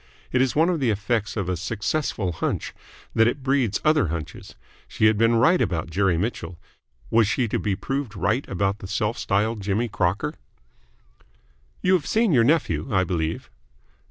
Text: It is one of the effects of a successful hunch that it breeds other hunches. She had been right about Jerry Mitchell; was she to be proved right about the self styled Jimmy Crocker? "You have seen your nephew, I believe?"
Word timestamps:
It 0.31 0.41
is 0.41 0.55
one 0.55 0.67
of 0.67 0.79
the 0.79 0.89
effects 0.89 1.37
of 1.37 1.47
a 1.47 1.55
successful 1.55 2.31
hunch 2.31 2.73
that 3.13 3.27
it 3.27 3.43
breeds 3.43 3.79
other 3.85 4.07
hunches. 4.07 4.55
She 4.87 5.05
had 5.05 5.15
been 5.15 5.35
right 5.35 5.61
about 5.61 5.91
Jerry 5.91 6.17
Mitchell; 6.17 6.57
was 7.11 7.27
she 7.27 7.47
to 7.49 7.59
be 7.59 7.75
proved 7.75 8.15
right 8.15 8.47
about 8.47 8.79
the 8.79 8.87
self 8.87 9.15
styled 9.19 9.61
Jimmy 9.61 9.87
Crocker? 9.87 10.33
"You 11.83 11.93
have 11.93 12.07
seen 12.07 12.31
your 12.31 12.43
nephew, 12.43 12.87
I 12.91 13.03
believe?" 13.03 13.51